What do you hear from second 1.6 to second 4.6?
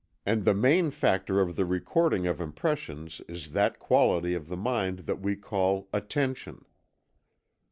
recording of impressions is that quality of the